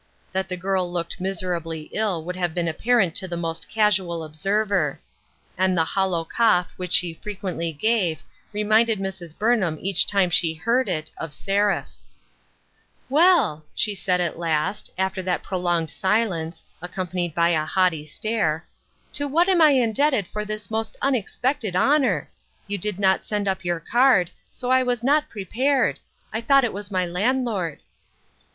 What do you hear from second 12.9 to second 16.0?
3T7 "Well," she said at last, after that prolonged